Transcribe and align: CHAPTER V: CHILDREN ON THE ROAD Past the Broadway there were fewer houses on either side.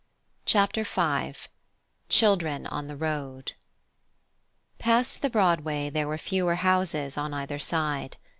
CHAPTER 0.47 0.83
V: 0.83 1.33
CHILDREN 2.09 2.65
ON 2.65 2.87
THE 2.87 2.95
ROAD 2.95 3.51
Past 4.79 5.21
the 5.21 5.29
Broadway 5.29 5.91
there 5.91 6.07
were 6.07 6.17
fewer 6.17 6.55
houses 6.55 7.17
on 7.19 7.35
either 7.35 7.59
side. 7.59 8.17